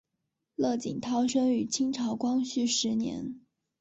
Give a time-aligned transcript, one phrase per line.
[0.55, 3.35] 乐景涛生于清朝光绪十年。